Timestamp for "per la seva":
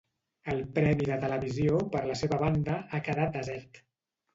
1.95-2.43